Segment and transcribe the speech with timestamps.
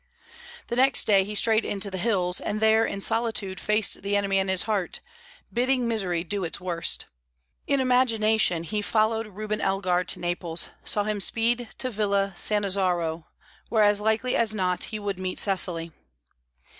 [0.65, 4.39] The next day he strayed into the hills, and there in solitude faced the enemy
[4.39, 4.99] in his heart,
[5.53, 7.05] bidding misery do its worst.
[7.67, 13.25] In imagination he followed Reuben Elgar to Naples, saw him speed to Villa Sannazaro,
[13.69, 15.91] where as likely as not he would meet Cecily.